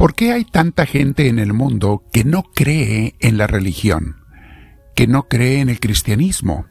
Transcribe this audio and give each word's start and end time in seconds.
¿Por 0.00 0.14
qué 0.14 0.32
hay 0.32 0.46
tanta 0.46 0.86
gente 0.86 1.28
en 1.28 1.38
el 1.38 1.52
mundo 1.52 2.04
que 2.10 2.24
no 2.24 2.42
cree 2.42 3.16
en 3.20 3.36
la 3.36 3.46
religión, 3.46 4.16
que 4.96 5.06
no 5.06 5.24
cree 5.24 5.60
en 5.60 5.68
el 5.68 5.78
cristianismo? 5.78 6.64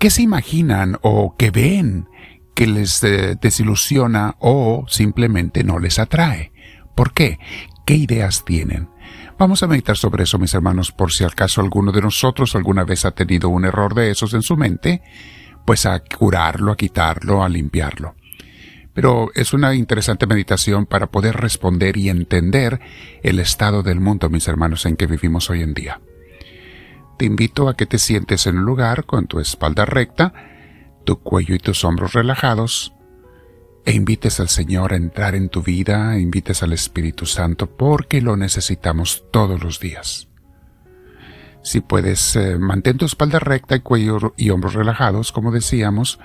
¿Qué 0.00 0.10
se 0.10 0.22
imaginan 0.22 0.98
o 1.02 1.36
que 1.38 1.52
ven 1.52 2.08
que 2.56 2.66
les 2.66 3.04
eh, 3.04 3.36
desilusiona 3.40 4.34
o 4.40 4.84
simplemente 4.88 5.62
no 5.62 5.78
les 5.78 6.00
atrae? 6.00 6.52
¿Por 6.96 7.12
qué? 7.12 7.38
¿Qué 7.84 7.94
ideas 7.94 8.44
tienen? 8.44 8.88
Vamos 9.38 9.62
a 9.62 9.68
meditar 9.68 9.96
sobre 9.96 10.24
eso, 10.24 10.36
mis 10.40 10.52
hermanos, 10.52 10.90
por 10.90 11.12
si 11.12 11.22
acaso 11.22 11.60
alguno 11.60 11.92
de 11.92 12.02
nosotros 12.02 12.56
alguna 12.56 12.82
vez 12.82 13.04
ha 13.04 13.12
tenido 13.12 13.48
un 13.48 13.64
error 13.64 13.94
de 13.94 14.10
esos 14.10 14.34
en 14.34 14.42
su 14.42 14.56
mente, 14.56 15.02
pues 15.64 15.86
a 15.86 16.00
curarlo, 16.00 16.72
a 16.72 16.76
quitarlo, 16.76 17.44
a 17.44 17.48
limpiarlo 17.48 18.16
pero 18.96 19.30
es 19.34 19.52
una 19.52 19.74
interesante 19.74 20.26
meditación 20.26 20.86
para 20.86 21.08
poder 21.08 21.36
responder 21.36 21.98
y 21.98 22.08
entender 22.08 22.80
el 23.22 23.40
estado 23.40 23.82
del 23.82 24.00
mundo, 24.00 24.30
mis 24.30 24.48
hermanos, 24.48 24.86
en 24.86 24.96
que 24.96 25.06
vivimos 25.06 25.50
hoy 25.50 25.60
en 25.60 25.74
día. 25.74 26.00
Te 27.18 27.26
invito 27.26 27.68
a 27.68 27.76
que 27.76 27.84
te 27.84 27.98
sientes 27.98 28.46
en 28.46 28.56
un 28.56 28.64
lugar 28.64 29.04
con 29.04 29.26
tu 29.26 29.38
espalda 29.38 29.84
recta, 29.84 30.32
tu 31.04 31.20
cuello 31.20 31.54
y 31.54 31.58
tus 31.58 31.84
hombros 31.84 32.14
relajados, 32.14 32.94
e 33.84 33.92
invites 33.92 34.40
al 34.40 34.48
Señor 34.48 34.94
a 34.94 34.96
entrar 34.96 35.34
en 35.34 35.50
tu 35.50 35.62
vida, 35.62 36.18
invites 36.18 36.62
al 36.62 36.72
Espíritu 36.72 37.26
Santo, 37.26 37.66
porque 37.66 38.22
lo 38.22 38.38
necesitamos 38.38 39.24
todos 39.30 39.62
los 39.62 39.78
días. 39.78 40.28
Si 41.62 41.82
puedes, 41.82 42.34
eh, 42.36 42.56
mantén 42.58 42.96
tu 42.96 43.04
espalda 43.04 43.40
recta 43.40 43.76
y 43.76 43.80
cuello 43.80 44.32
y 44.38 44.48
hombros 44.48 44.72
relajados, 44.72 45.32
como 45.32 45.52
decíamos, 45.52 46.18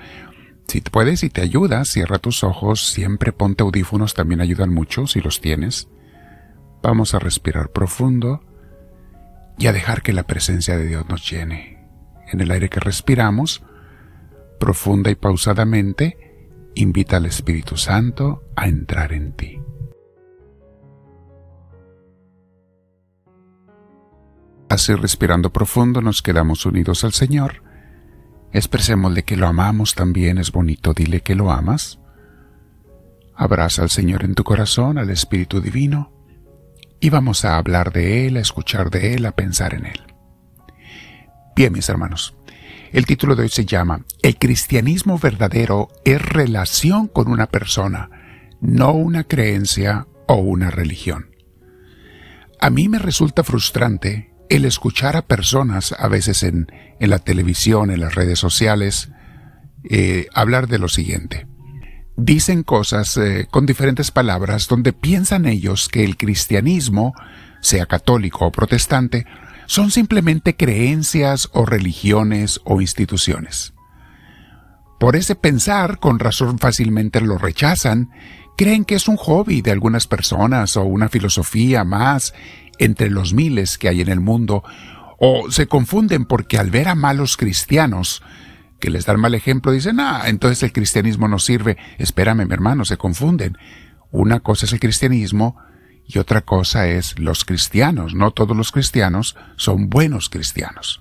si 0.68 0.80
puedes 0.80 1.22
y 1.22 1.28
te 1.28 1.42
ayuda, 1.42 1.84
cierra 1.84 2.18
tus 2.18 2.44
ojos, 2.44 2.86
siempre 2.86 3.32
ponte 3.32 3.62
audífonos, 3.62 4.14
también 4.14 4.40
ayudan 4.40 4.72
mucho 4.72 5.06
si 5.06 5.20
los 5.20 5.40
tienes. 5.40 5.88
Vamos 6.82 7.14
a 7.14 7.18
respirar 7.18 7.70
profundo 7.70 8.42
y 9.58 9.66
a 9.66 9.72
dejar 9.72 10.02
que 10.02 10.12
la 10.12 10.22
presencia 10.22 10.76
de 10.78 10.86
Dios 10.86 11.06
nos 11.08 11.30
llene. 11.30 11.86
En 12.32 12.40
el 12.40 12.50
aire 12.50 12.70
que 12.70 12.80
respiramos, 12.80 13.62
profunda 14.58 15.10
y 15.10 15.14
pausadamente, 15.14 16.16
invita 16.74 17.18
al 17.18 17.26
Espíritu 17.26 17.76
Santo 17.76 18.42
a 18.56 18.66
entrar 18.66 19.12
en 19.12 19.32
ti. 19.34 19.60
Así 24.70 24.94
respirando 24.94 25.52
profundo 25.52 26.00
nos 26.00 26.22
quedamos 26.22 26.64
unidos 26.64 27.04
al 27.04 27.12
Señor 27.12 27.71
Expresémosle 28.52 29.22
que 29.22 29.36
lo 29.36 29.46
amamos 29.46 29.94
también, 29.94 30.38
es 30.38 30.52
bonito, 30.52 30.92
dile 30.92 31.20
que 31.20 31.34
lo 31.34 31.50
amas. 31.50 31.98
Abraza 33.34 33.82
al 33.82 33.90
Señor 33.90 34.24
en 34.24 34.34
tu 34.34 34.44
corazón, 34.44 34.98
al 34.98 35.10
Espíritu 35.10 35.60
Divino, 35.60 36.12
y 37.00 37.10
vamos 37.10 37.44
a 37.44 37.56
hablar 37.56 37.92
de 37.92 38.26
Él, 38.26 38.36
a 38.36 38.40
escuchar 38.40 38.90
de 38.90 39.14
Él, 39.14 39.24
a 39.26 39.32
pensar 39.32 39.74
en 39.74 39.86
Él. 39.86 40.00
Bien, 41.56 41.72
mis 41.72 41.88
hermanos, 41.88 42.34
el 42.92 43.06
título 43.06 43.34
de 43.34 43.44
hoy 43.44 43.48
se 43.48 43.64
llama 43.64 44.04
El 44.22 44.38
cristianismo 44.38 45.18
verdadero 45.18 45.88
es 46.04 46.20
relación 46.20 47.08
con 47.08 47.28
una 47.28 47.46
persona, 47.46 48.10
no 48.60 48.92
una 48.92 49.24
creencia 49.24 50.06
o 50.28 50.34
una 50.34 50.70
religión. 50.70 51.34
A 52.60 52.70
mí 52.70 52.88
me 52.88 52.98
resulta 52.98 53.42
frustrante 53.42 54.31
el 54.52 54.66
escuchar 54.66 55.16
a 55.16 55.22
personas, 55.22 55.94
a 55.98 56.08
veces 56.08 56.42
en, 56.42 56.70
la 57.00 57.18
televisión, 57.18 57.90
en 57.90 58.00
las 58.00 58.14
redes 58.14 58.38
sociales, 58.38 59.08
eh, 59.88 60.26
hablar 60.34 60.68
de 60.68 60.78
lo 60.78 60.88
siguiente. 60.88 61.46
Dicen 62.18 62.62
cosas 62.62 63.16
eh, 63.16 63.46
con 63.50 63.64
diferentes 63.64 64.10
palabras 64.10 64.68
donde 64.68 64.92
piensan 64.92 65.46
ellos 65.46 65.88
que 65.88 66.04
el 66.04 66.18
cristianismo, 66.18 67.14
sea 67.62 67.86
católico 67.86 68.44
o 68.46 68.52
protestante, 68.52 69.24
son 69.64 69.90
simplemente 69.90 70.54
creencias 70.54 71.48
o 71.54 71.64
religiones 71.64 72.60
o 72.64 72.82
instituciones. 72.82 73.72
Por 75.00 75.16
ese 75.16 75.34
pensar, 75.34 75.98
con 75.98 76.18
razón 76.18 76.58
fácilmente 76.58 77.22
lo 77.22 77.38
rechazan, 77.38 78.10
creen 78.58 78.84
que 78.84 78.96
es 78.96 79.08
un 79.08 79.16
hobby 79.16 79.62
de 79.62 79.70
algunas 79.70 80.06
personas 80.06 80.76
o 80.76 80.82
una 80.82 81.08
filosofía 81.08 81.84
más 81.84 82.34
entre 82.84 83.10
los 83.10 83.32
miles 83.32 83.78
que 83.78 83.88
hay 83.88 84.00
en 84.00 84.08
el 84.08 84.20
mundo, 84.20 84.64
o 85.18 85.50
se 85.50 85.66
confunden 85.66 86.24
porque 86.24 86.58
al 86.58 86.70
ver 86.70 86.88
a 86.88 86.94
malos 86.94 87.36
cristianos, 87.36 88.22
que 88.80 88.90
les 88.90 89.06
dan 89.06 89.20
mal 89.20 89.34
ejemplo, 89.34 89.70
dicen, 89.70 90.00
ah, 90.00 90.22
entonces 90.26 90.64
el 90.64 90.72
cristianismo 90.72 91.28
no 91.28 91.38
sirve. 91.38 91.76
Espérame, 91.98 92.46
mi 92.46 92.52
hermano, 92.52 92.84
se 92.84 92.96
confunden. 92.96 93.56
Una 94.10 94.40
cosa 94.40 94.66
es 94.66 94.72
el 94.72 94.80
cristianismo 94.80 95.56
y 96.08 96.18
otra 96.18 96.40
cosa 96.40 96.88
es 96.88 97.16
los 97.20 97.44
cristianos. 97.44 98.14
No 98.14 98.32
todos 98.32 98.56
los 98.56 98.72
cristianos 98.72 99.36
son 99.56 99.88
buenos 99.88 100.28
cristianos. 100.28 101.00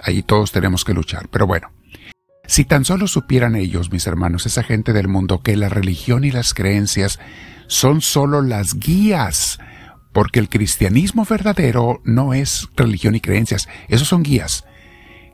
Ahí 0.00 0.22
todos 0.22 0.52
tenemos 0.52 0.84
que 0.84 0.94
luchar. 0.94 1.28
Pero 1.28 1.48
bueno, 1.48 1.72
si 2.46 2.64
tan 2.64 2.84
solo 2.84 3.08
supieran 3.08 3.56
ellos, 3.56 3.90
mis 3.90 4.06
hermanos, 4.06 4.46
esa 4.46 4.62
gente 4.62 4.92
del 4.92 5.08
mundo, 5.08 5.42
que 5.42 5.56
la 5.56 5.68
religión 5.68 6.22
y 6.22 6.30
las 6.30 6.54
creencias 6.54 7.18
son 7.66 8.00
solo 8.00 8.42
las 8.42 8.74
guías 8.74 9.58
porque 10.12 10.40
el 10.40 10.48
cristianismo 10.48 11.24
verdadero 11.24 12.00
no 12.04 12.34
es 12.34 12.68
religión 12.76 13.14
y 13.14 13.20
creencias, 13.20 13.68
esos 13.88 14.08
son 14.08 14.22
guías. 14.22 14.64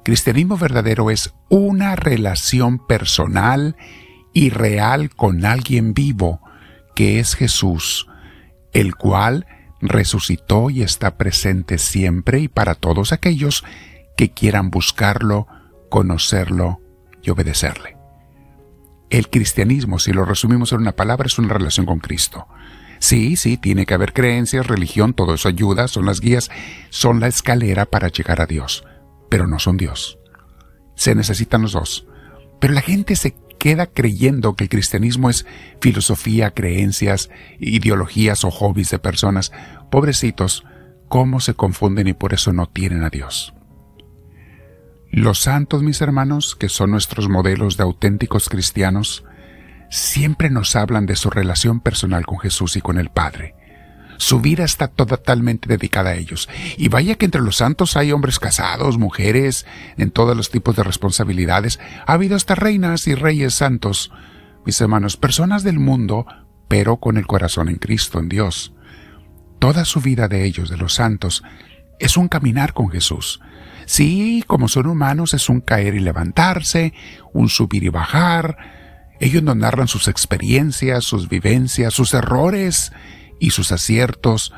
Cristianismo 0.04 0.56
verdadero 0.56 1.10
es 1.10 1.34
una 1.48 1.96
relación 1.96 2.78
personal 2.86 3.76
y 4.32 4.50
real 4.50 5.10
con 5.10 5.44
alguien 5.44 5.94
vivo, 5.94 6.40
que 6.94 7.18
es 7.18 7.34
Jesús, 7.34 8.06
el 8.72 8.94
cual 8.94 9.46
resucitó 9.80 10.70
y 10.70 10.82
está 10.82 11.16
presente 11.16 11.78
siempre 11.78 12.40
y 12.40 12.48
para 12.48 12.74
todos 12.74 13.12
aquellos 13.12 13.64
que 14.16 14.30
quieran 14.30 14.70
buscarlo, 14.70 15.46
conocerlo 15.90 16.80
y 17.22 17.30
obedecerle. 17.30 17.96
El 19.10 19.28
cristianismo, 19.30 19.98
si 19.98 20.12
lo 20.12 20.24
resumimos 20.24 20.72
en 20.72 20.80
una 20.80 20.92
palabra, 20.92 21.26
es 21.26 21.38
una 21.38 21.54
relación 21.54 21.86
con 21.86 22.00
Cristo. 22.00 22.48
Sí, 22.98 23.36
sí, 23.36 23.56
tiene 23.56 23.86
que 23.86 23.94
haber 23.94 24.12
creencias, 24.12 24.66
religión, 24.66 25.14
todo 25.14 25.34
eso 25.34 25.48
ayuda, 25.48 25.88
son 25.88 26.06
las 26.06 26.20
guías, 26.20 26.50
son 26.90 27.20
la 27.20 27.28
escalera 27.28 27.86
para 27.86 28.08
llegar 28.08 28.40
a 28.40 28.46
Dios, 28.46 28.84
pero 29.28 29.46
no 29.46 29.58
son 29.58 29.76
Dios. 29.76 30.18
Se 30.94 31.14
necesitan 31.14 31.62
los 31.62 31.72
dos. 31.72 32.06
Pero 32.58 32.72
la 32.72 32.80
gente 32.80 33.16
se 33.16 33.36
queda 33.58 33.86
creyendo 33.86 34.54
que 34.54 34.64
el 34.64 34.70
cristianismo 34.70 35.30
es 35.30 35.46
filosofía, 35.80 36.52
creencias, 36.52 37.30
ideologías 37.58 38.44
o 38.44 38.50
hobbies 38.50 38.90
de 38.90 38.98
personas. 38.98 39.52
Pobrecitos, 39.90 40.64
cómo 41.08 41.40
se 41.40 41.54
confunden 41.54 42.08
y 42.08 42.12
por 42.12 42.32
eso 42.32 42.52
no 42.52 42.66
tienen 42.66 43.04
a 43.04 43.10
Dios. 43.10 43.52
Los 45.10 45.40
santos, 45.40 45.82
mis 45.82 46.00
hermanos, 46.00 46.56
que 46.56 46.68
son 46.68 46.90
nuestros 46.90 47.28
modelos 47.28 47.76
de 47.76 47.84
auténticos 47.84 48.48
cristianos, 48.48 49.24
siempre 49.88 50.50
nos 50.50 50.76
hablan 50.76 51.06
de 51.06 51.16
su 51.16 51.30
relación 51.30 51.80
personal 51.80 52.26
con 52.26 52.38
Jesús 52.38 52.76
y 52.76 52.80
con 52.80 52.98
el 52.98 53.10
Padre. 53.10 53.54
Su 54.18 54.40
vida 54.40 54.64
está 54.64 54.88
totalmente 54.88 55.68
dedicada 55.68 56.10
a 56.10 56.14
ellos. 56.14 56.48
Y 56.76 56.88
vaya 56.88 57.16
que 57.16 57.26
entre 57.26 57.42
los 57.42 57.56
santos 57.56 57.96
hay 57.96 58.12
hombres 58.12 58.38
casados, 58.38 58.98
mujeres, 58.98 59.66
en 59.98 60.10
todos 60.10 60.36
los 60.36 60.50
tipos 60.50 60.74
de 60.76 60.82
responsabilidades. 60.82 61.78
Ha 62.06 62.14
habido 62.14 62.36
hasta 62.36 62.54
reinas 62.54 63.06
y 63.08 63.14
reyes 63.14 63.54
santos. 63.54 64.10
Mis 64.64 64.80
hermanos, 64.80 65.16
personas 65.16 65.62
del 65.64 65.78
mundo, 65.78 66.26
pero 66.68 66.96
con 66.96 67.18
el 67.18 67.26
corazón 67.26 67.68
en 67.68 67.76
Cristo, 67.76 68.18
en 68.18 68.28
Dios. 68.28 68.72
Toda 69.58 69.84
su 69.84 70.00
vida 70.00 70.28
de 70.28 70.44
ellos, 70.44 70.70
de 70.70 70.76
los 70.76 70.94
santos, 70.94 71.42
es 71.98 72.16
un 72.16 72.28
caminar 72.28 72.72
con 72.72 72.88
Jesús. 72.88 73.40
Sí, 73.86 74.42
como 74.46 74.68
son 74.68 74.86
humanos, 74.86 75.34
es 75.34 75.48
un 75.48 75.60
caer 75.60 75.94
y 75.94 76.00
levantarse, 76.00 76.92
un 77.32 77.48
subir 77.48 77.84
y 77.84 77.88
bajar, 77.88 78.56
ellos 79.20 79.42
nos 79.42 79.56
narran 79.56 79.88
sus 79.88 80.08
experiencias, 80.08 81.04
sus 81.04 81.28
vivencias, 81.28 81.94
sus 81.94 82.14
errores 82.14 82.92
y 83.40 83.50
sus 83.50 83.72
aciertos. 83.72 84.52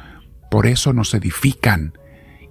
Por 0.51 0.67
eso 0.67 0.93
nos 0.93 1.15
edifican 1.15 1.93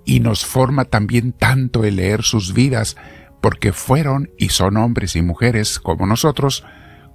y 0.05 0.21
nos 0.21 0.45
forma 0.45 0.85
también 0.85 1.33
tanto 1.33 1.83
el 1.83 1.97
leer 1.97 2.23
sus 2.23 2.53
vidas, 2.53 2.95
porque 3.41 3.73
fueron 3.73 4.31
y 4.37 4.49
son 4.49 4.77
hombres 4.77 5.15
y 5.15 5.21
mujeres 5.21 5.79
como 5.79 6.05
nosotros, 6.05 6.63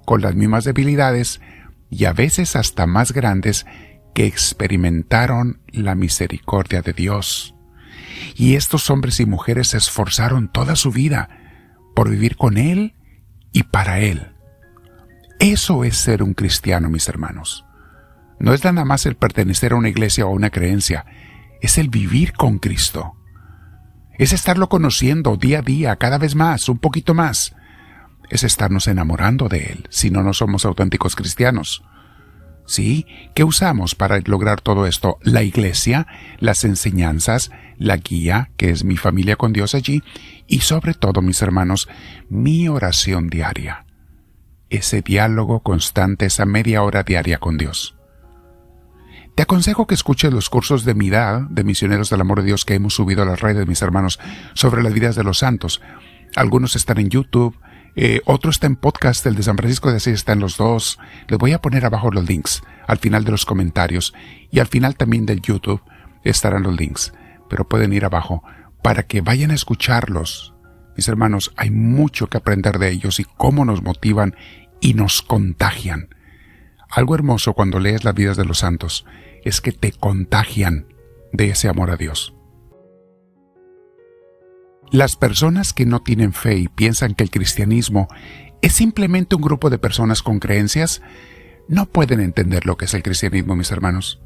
con 0.05 0.21
las 0.21 0.35
mismas 0.35 0.63
debilidades 0.63 1.41
y 1.89 2.05
a 2.05 2.13
veces 2.13 2.55
hasta 2.55 2.85
más 2.85 3.11
grandes 3.11 3.65
que 4.13 4.25
experimentaron 4.25 5.61
la 5.67 5.95
misericordia 5.95 6.81
de 6.81 6.93
Dios. 6.93 7.55
Y 8.35 8.55
estos 8.55 8.89
hombres 8.89 9.19
y 9.19 9.25
mujeres 9.25 9.69
se 9.69 9.77
esforzaron 9.77 10.51
toda 10.51 10.75
su 10.75 10.91
vida 10.91 11.29
por 11.95 12.09
vivir 12.09 12.35
con 12.35 12.57
Él 12.57 12.95
y 13.51 13.63
para 13.63 13.99
Él. 13.99 14.32
Eso 15.43 15.83
es 15.83 15.97
ser 15.97 16.23
un 16.23 16.33
cristiano, 16.33 16.89
mis 16.89 17.09
hermanos. 17.09 17.65
No 18.39 18.53
es 18.53 18.63
nada 18.63 18.85
más 18.85 19.05
el 19.05 19.17
pertenecer 19.17 19.73
a 19.73 19.75
una 19.75 19.89
iglesia 19.89 20.25
o 20.25 20.29
a 20.29 20.31
una 20.31 20.49
creencia, 20.49 21.05
es 21.61 21.77
el 21.77 21.89
vivir 21.89 22.31
con 22.31 22.59
Cristo. 22.59 23.17
Es 24.17 24.31
estarlo 24.31 24.69
conociendo 24.69 25.35
día 25.35 25.59
a 25.59 25.61
día, 25.61 25.97
cada 25.97 26.17
vez 26.17 26.35
más, 26.35 26.69
un 26.69 26.77
poquito 26.79 27.13
más. 27.13 27.57
Es 28.29 28.45
estarnos 28.45 28.87
enamorando 28.87 29.49
de 29.49 29.65
Él, 29.65 29.87
si 29.89 30.11
no, 30.11 30.23
no 30.23 30.31
somos 30.31 30.63
auténticos 30.63 31.13
cristianos. 31.13 31.83
¿Sí? 32.65 33.05
¿Qué 33.35 33.43
usamos 33.43 33.95
para 33.95 34.21
lograr 34.21 34.61
todo 34.61 34.87
esto? 34.87 35.17
La 35.23 35.43
iglesia, 35.43 36.07
las 36.39 36.63
enseñanzas, 36.63 37.51
la 37.77 37.97
guía, 37.97 38.51
que 38.55 38.69
es 38.69 38.85
mi 38.85 38.95
familia 38.95 39.35
con 39.35 39.51
Dios 39.51 39.75
allí, 39.75 40.03
y 40.47 40.61
sobre 40.61 40.93
todo, 40.93 41.21
mis 41.21 41.41
hermanos, 41.41 41.89
mi 42.29 42.69
oración 42.69 43.27
diaria. 43.27 43.83
Ese 44.73 45.03
diálogo 45.03 45.59
constante, 45.59 46.25
esa 46.25 46.47
media 46.47 46.81
hora 46.81 47.03
diaria 47.03 47.37
con 47.37 47.59
Dios. 47.59 47.95
Te 49.35 49.43
aconsejo 49.43 49.85
que 49.85 49.93
escuches 49.93 50.33
los 50.33 50.49
cursos 50.49 50.83
de 50.83 50.93
edad 50.93 51.41
de 51.41 51.63
Misioneros 51.63 52.09
del 52.09 52.21
Amor 52.21 52.39
de 52.39 52.47
Dios 52.47 52.65
que 52.65 52.73
hemos 52.73 52.95
subido 52.95 53.21
a 53.21 53.25
las 53.25 53.39
redes, 53.39 53.67
mis 53.67 53.83
hermanos, 53.83 54.19
sobre 54.55 54.81
las 54.81 54.91
vidas 54.91 55.15
de 55.15 55.23
los 55.23 55.37
santos. 55.37 55.79
Algunos 56.35 56.75
están 56.75 56.97
en 56.97 57.11
YouTube, 57.11 57.55
eh, 57.95 58.21
otro 58.25 58.49
está 58.49 58.65
en 58.65 58.75
podcast, 58.75 59.23
el 59.27 59.35
de 59.35 59.43
San 59.43 59.57
Francisco 59.57 59.91
de 59.91 59.97
Asís 59.97 60.15
está 60.15 60.33
en 60.33 60.39
los 60.39 60.57
dos. 60.57 60.97
Les 61.27 61.37
voy 61.37 61.51
a 61.53 61.61
poner 61.61 61.85
abajo 61.85 62.09
los 62.09 62.27
links, 62.27 62.63
al 62.87 62.97
final 62.97 63.25
de 63.25 63.31
los 63.31 63.45
comentarios, 63.45 64.11
y 64.49 64.57
al 64.57 64.65
final 64.65 64.95
también 64.95 65.27
del 65.27 65.41
YouTube 65.41 65.83
estarán 66.23 66.63
los 66.63 66.75
links, 66.75 67.13
pero 67.47 67.69
pueden 67.69 67.93
ir 67.93 68.05
abajo 68.05 68.41
para 68.81 69.03
que 69.03 69.21
vayan 69.21 69.51
a 69.51 69.53
escucharlos. 69.53 70.55
Mis 70.95 71.07
hermanos, 71.07 71.53
hay 71.57 71.71
mucho 71.71 72.27
que 72.27 72.37
aprender 72.37 72.77
de 72.79 72.89
ellos 72.89 73.19
y 73.19 73.23
cómo 73.23 73.65
nos 73.65 73.81
motivan 73.81 74.35
y 74.83 74.95
nos 74.95 75.21
contagian. 75.21 76.09
Algo 76.89 77.15
hermoso 77.15 77.53
cuando 77.53 77.79
lees 77.79 78.03
las 78.03 78.13
vidas 78.13 78.35
de 78.35 78.43
los 78.43 78.59
santos 78.59 79.05
es 79.45 79.61
que 79.61 79.71
te 79.71 79.93
contagian 79.93 80.93
de 81.31 81.49
ese 81.49 81.69
amor 81.69 81.89
a 81.89 81.95
Dios. 81.95 82.35
Las 84.91 85.15
personas 85.15 85.71
que 85.71 85.85
no 85.85 86.01
tienen 86.01 86.33
fe 86.33 86.57
y 86.57 86.67
piensan 86.67 87.15
que 87.15 87.23
el 87.23 87.31
cristianismo 87.31 88.09
es 88.61 88.73
simplemente 88.73 89.35
un 89.35 89.41
grupo 89.41 89.69
de 89.69 89.79
personas 89.79 90.21
con 90.21 90.39
creencias, 90.39 91.01
no 91.69 91.85
pueden 91.85 92.19
entender 92.19 92.65
lo 92.65 92.75
que 92.75 92.85
es 92.85 92.93
el 92.93 93.03
cristianismo, 93.03 93.55
mis 93.55 93.71
hermanos. 93.71 94.21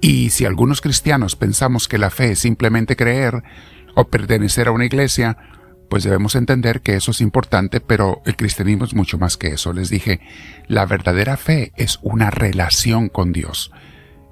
Y 0.00 0.30
si 0.30 0.44
algunos 0.44 0.80
cristianos 0.80 1.34
pensamos 1.34 1.88
que 1.88 1.98
la 1.98 2.10
fe 2.10 2.32
es 2.32 2.38
simplemente 2.38 2.94
creer 2.94 3.42
o 3.96 4.08
pertenecer 4.08 4.68
a 4.68 4.72
una 4.72 4.86
iglesia, 4.86 5.36
pues 5.92 6.04
debemos 6.04 6.36
entender 6.36 6.80
que 6.80 6.96
eso 6.96 7.10
es 7.10 7.20
importante, 7.20 7.78
pero 7.82 8.22
el 8.24 8.34
cristianismo 8.34 8.86
es 8.86 8.94
mucho 8.94 9.18
más 9.18 9.36
que 9.36 9.48
eso. 9.48 9.74
Les 9.74 9.90
dije, 9.90 10.20
la 10.66 10.86
verdadera 10.86 11.36
fe 11.36 11.70
es 11.76 11.98
una 12.00 12.30
relación 12.30 13.10
con 13.10 13.30
Dios, 13.30 13.70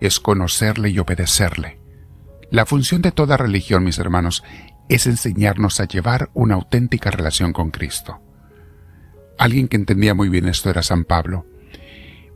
es 0.01 0.21
conocerle 0.21 0.89
y 0.89 0.99
obedecerle. 0.99 1.79
La 2.51 2.65
función 2.65 3.03
de 3.03 3.13
toda 3.13 3.37
religión, 3.37 3.85
mis 3.85 3.99
hermanos, 3.99 4.43
es 4.89 5.07
enseñarnos 5.07 5.81
a 5.81 5.85
llevar 5.85 6.31
una 6.33 6.55
auténtica 6.55 7.11
relación 7.11 7.53
con 7.53 7.71
Cristo. 7.71 8.23
Alguien 9.37 9.69
que 9.69 9.77
entendía 9.77 10.15
muy 10.15 10.31
bien 10.31 10.49
esto 10.49 10.71
era 10.71 10.83
San 10.83 11.05
Pablo. 11.05 11.45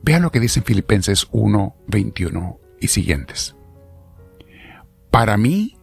Vean 0.03 0.21
lo 0.21 0.33
que 0.33 0.41
dice 0.41 0.61
en 0.61 0.67
Filipenses 0.67 1.29
1, 1.31 1.77
21 1.89 2.61
y 2.79 2.89
siguientes. 2.89 3.57
Para 5.11 5.39
mí, 5.39 5.79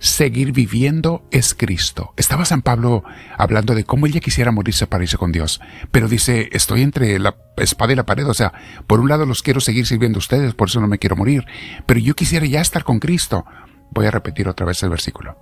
seguir 0.00 0.52
viviendo 0.52 1.28
es 1.30 1.54
Cristo. 1.54 2.14
Estaba 2.16 2.46
San 2.46 2.62
Pablo 2.62 3.04
hablando 3.36 3.74
de 3.74 3.84
cómo 3.84 4.06
ella 4.06 4.20
quisiera 4.20 4.50
morirse 4.50 4.86
para 4.86 5.04
irse 5.04 5.18
con 5.18 5.30
Dios, 5.30 5.60
pero 5.92 6.08
dice, 6.08 6.48
estoy 6.52 6.82
entre 6.82 7.18
la 7.18 7.36
espada 7.58 7.92
y 7.92 7.96
la 7.96 8.06
pared, 8.06 8.26
o 8.26 8.34
sea, 8.34 8.52
por 8.86 8.98
un 8.98 9.10
lado 9.10 9.26
los 9.26 9.42
quiero 9.42 9.60
seguir 9.60 9.86
sirviendo 9.86 10.16
a 10.16 10.20
ustedes, 10.20 10.54
por 10.54 10.68
eso 10.68 10.80
no 10.80 10.88
me 10.88 10.98
quiero 10.98 11.16
morir, 11.16 11.44
pero 11.86 12.00
yo 12.00 12.14
quisiera 12.14 12.46
ya 12.46 12.62
estar 12.62 12.82
con 12.82 12.98
Cristo. 12.98 13.44
Voy 13.92 14.06
a 14.06 14.10
repetir 14.10 14.48
otra 14.48 14.66
vez 14.66 14.82
el 14.82 14.90
versículo. 14.90 15.36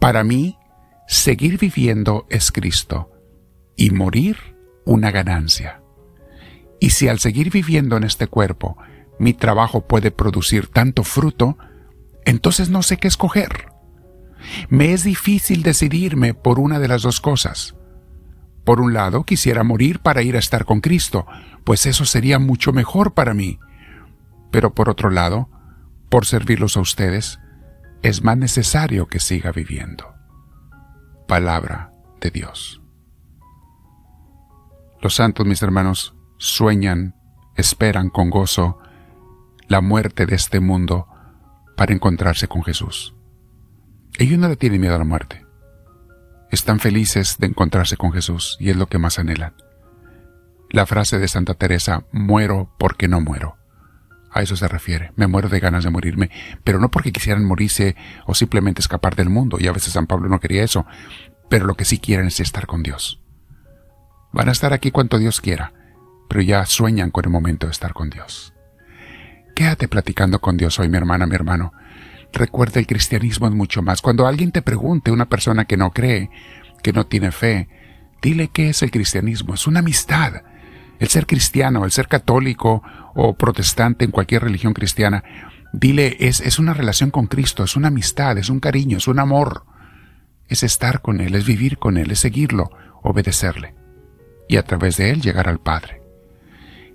Para 0.00 0.24
mí, 0.24 0.58
seguir 1.06 1.58
viviendo 1.58 2.26
es 2.30 2.52
Cristo 2.52 3.10
y 3.76 3.90
morir 3.90 4.56
una 4.86 5.10
ganancia. 5.10 5.82
Y 6.80 6.90
si 6.90 7.08
al 7.08 7.20
seguir 7.20 7.50
viviendo 7.50 7.96
en 7.96 8.04
este 8.04 8.26
cuerpo, 8.26 8.78
mi 9.18 9.34
trabajo 9.34 9.86
puede 9.86 10.10
producir 10.10 10.68
tanto 10.68 11.04
fruto, 11.04 11.58
entonces 12.24 12.70
no 12.70 12.82
sé 12.82 12.96
qué 12.96 13.08
escoger. 13.08 13.66
Me 14.68 14.92
es 14.92 15.04
difícil 15.04 15.62
decidirme 15.62 16.34
por 16.34 16.58
una 16.58 16.78
de 16.78 16.88
las 16.88 17.02
dos 17.02 17.20
cosas. 17.20 17.74
Por 18.64 18.80
un 18.80 18.92
lado, 18.92 19.24
quisiera 19.24 19.64
morir 19.64 20.00
para 20.00 20.22
ir 20.22 20.36
a 20.36 20.38
estar 20.38 20.64
con 20.64 20.80
Cristo, 20.80 21.26
pues 21.64 21.86
eso 21.86 22.04
sería 22.04 22.38
mucho 22.38 22.72
mejor 22.72 23.14
para 23.14 23.34
mí. 23.34 23.58
Pero 24.50 24.74
por 24.74 24.88
otro 24.88 25.10
lado, 25.10 25.48
por 26.08 26.26
servirlos 26.26 26.76
a 26.76 26.80
ustedes, 26.80 27.40
es 28.02 28.22
más 28.22 28.36
necesario 28.36 29.06
que 29.06 29.20
siga 29.20 29.52
viviendo. 29.52 30.14
Palabra 31.26 31.92
de 32.20 32.30
Dios. 32.30 32.82
Los 35.00 35.14
santos, 35.16 35.46
mis 35.46 35.62
hermanos, 35.62 36.14
sueñan, 36.38 37.16
esperan 37.56 38.08
con 38.08 38.30
gozo 38.30 38.78
la 39.66 39.80
muerte 39.80 40.26
de 40.26 40.36
este 40.36 40.60
mundo 40.60 41.08
para 41.82 41.94
encontrarse 41.94 42.46
con 42.46 42.62
Jesús. 42.62 43.12
Ellos 44.16 44.38
no 44.38 44.48
le 44.48 44.54
tienen 44.54 44.80
miedo 44.80 44.94
a 44.94 44.98
la 44.98 45.04
muerte. 45.04 45.44
Están 46.52 46.78
felices 46.78 47.38
de 47.40 47.48
encontrarse 47.48 47.96
con 47.96 48.12
Jesús 48.12 48.56
y 48.60 48.70
es 48.70 48.76
lo 48.76 48.86
que 48.86 48.98
más 48.98 49.18
anhelan. 49.18 49.56
La 50.70 50.86
frase 50.86 51.18
de 51.18 51.26
Santa 51.26 51.54
Teresa, 51.54 52.04
muero 52.12 52.72
porque 52.78 53.08
no 53.08 53.20
muero. 53.20 53.56
A 54.30 54.42
eso 54.42 54.54
se 54.54 54.68
refiere. 54.68 55.10
Me 55.16 55.26
muero 55.26 55.48
de 55.48 55.58
ganas 55.58 55.82
de 55.82 55.90
morirme, 55.90 56.30
pero 56.62 56.78
no 56.78 56.88
porque 56.88 57.10
quisieran 57.10 57.44
morirse 57.44 57.96
o 58.26 58.34
simplemente 58.36 58.80
escapar 58.80 59.16
del 59.16 59.28
mundo, 59.28 59.56
y 59.58 59.66
a 59.66 59.72
veces 59.72 59.94
San 59.94 60.06
Pablo 60.06 60.28
no 60.28 60.38
quería 60.38 60.62
eso, 60.62 60.86
pero 61.50 61.66
lo 61.66 61.74
que 61.74 61.84
sí 61.84 61.98
quieren 61.98 62.28
es 62.28 62.38
estar 62.38 62.68
con 62.68 62.84
Dios. 62.84 63.20
Van 64.32 64.48
a 64.48 64.52
estar 64.52 64.72
aquí 64.72 64.92
cuanto 64.92 65.18
Dios 65.18 65.40
quiera, 65.40 65.72
pero 66.28 66.42
ya 66.42 66.64
sueñan 66.64 67.10
con 67.10 67.24
el 67.24 67.32
momento 67.32 67.66
de 67.66 67.72
estar 67.72 67.92
con 67.92 68.08
Dios. 68.08 68.51
Quédate 69.54 69.88
platicando 69.88 70.40
con 70.40 70.56
Dios 70.56 70.78
hoy, 70.78 70.88
mi 70.88 70.96
hermana, 70.96 71.26
mi 71.26 71.34
hermano. 71.34 71.72
Recuerda, 72.32 72.80
el 72.80 72.86
cristianismo 72.86 73.46
es 73.46 73.52
mucho 73.52 73.82
más. 73.82 74.00
Cuando 74.00 74.26
alguien 74.26 74.52
te 74.52 74.62
pregunte, 74.62 75.10
una 75.10 75.28
persona 75.28 75.66
que 75.66 75.76
no 75.76 75.90
cree, 75.90 76.30
que 76.82 76.92
no 76.92 77.06
tiene 77.06 77.30
fe, 77.30 77.68
dile 78.22 78.48
qué 78.48 78.70
es 78.70 78.82
el 78.82 78.90
cristianismo. 78.90 79.54
Es 79.54 79.66
una 79.66 79.80
amistad. 79.80 80.42
El 80.98 81.08
ser 81.08 81.26
cristiano, 81.26 81.84
el 81.84 81.92
ser 81.92 82.08
católico 82.08 82.82
o 83.14 83.34
protestante 83.34 84.04
en 84.04 84.10
cualquier 84.10 84.42
religión 84.42 84.72
cristiana, 84.72 85.22
dile, 85.72 86.16
es, 86.20 86.40
es 86.40 86.58
una 86.58 86.72
relación 86.72 87.10
con 87.10 87.26
Cristo, 87.26 87.64
es 87.64 87.76
una 87.76 87.88
amistad, 87.88 88.38
es 88.38 88.48
un 88.48 88.60
cariño, 88.60 88.96
es 88.96 89.08
un 89.08 89.18
amor. 89.18 89.64
Es 90.48 90.62
estar 90.62 91.02
con 91.02 91.20
Él, 91.20 91.34
es 91.34 91.44
vivir 91.44 91.78
con 91.78 91.98
Él, 91.98 92.10
es 92.10 92.20
seguirlo, 92.20 92.70
obedecerle. 93.02 93.74
Y 94.48 94.56
a 94.56 94.62
través 94.62 94.96
de 94.96 95.10
Él 95.10 95.20
llegar 95.20 95.48
al 95.48 95.60
Padre. 95.60 96.01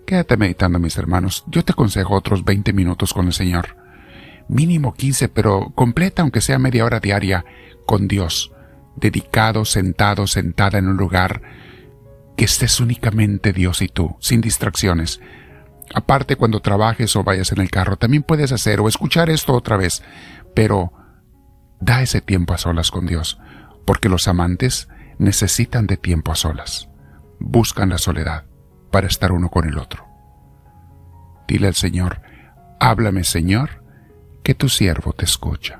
Quédate 0.07 0.38
meditando, 0.38 0.80
mis 0.80 0.98
hermanos. 0.98 1.44
Yo 1.48 1.65
te 1.65 1.74
aconsejo 1.74 2.15
otros 2.15 2.46
20 2.46 2.72
minutos 2.72 3.13
con 3.13 3.27
el 3.27 3.34
Señor. 3.34 3.75
Mínimo 4.48 4.93
15, 4.93 5.27
pero 5.27 5.74
completa 5.75 6.22
aunque 6.22 6.39
sea 6.39 6.60
media 6.60 6.86
hora 6.86 7.01
diaria 7.01 7.43
con 7.86 8.08
Dios, 8.08 8.53
dedicado, 8.96 9.65
sentado, 9.65 10.25
sentada 10.25 10.77
en 10.77 10.88
un 10.88 10.96
lugar 10.96 11.41
que 12.38 12.46
estés 12.46 12.79
únicamente 12.79 13.51
Dios 13.51 13.82
y 13.82 13.89
tú, 13.89 14.15
sin 14.22 14.39
distracciones. 14.39 15.20
Aparte 15.93 16.38
cuando 16.38 16.62
trabajes 16.62 17.13
o 17.17 17.24
vayas 17.25 17.51
en 17.51 17.60
el 17.60 17.70
carro, 17.70 17.98
también 17.98 18.24
puedes 18.24 18.53
hacer 18.53 18.79
o 18.79 18.88
escuchar 18.88 19.29
esto 19.29 19.53
otra 19.53 19.75
vez, 19.75 20.03
pero 20.55 20.93
da 21.82 22.01
ese 22.01 22.22
tiempo 22.22 22.53
a 22.53 22.58
solas 22.58 22.91
con 22.91 23.08
Dios, 23.08 23.39
porque 23.86 24.08
los 24.08 24.29
amantes 24.29 24.88
necesitan 25.20 25.86
de 25.86 25.98
tiempo 25.98 26.32
a 26.32 26.36
solas, 26.36 26.88
buscan 27.39 27.89
la 27.89 27.98
soledad 27.98 28.47
para 28.91 29.08
estar 29.08 29.32
uno 29.32 29.50
con 29.50 29.67
el 29.67 29.77
otro. 29.77 30.06
Dile 31.48 31.67
al 31.67 31.75
Señor, 31.75 32.22
háblame 32.79 33.24
Señor, 33.24 33.84
que 34.44 34.53
tu 34.53 34.70
siervo 34.70 35.13
te 35.13 35.25
escucha. 35.25 35.79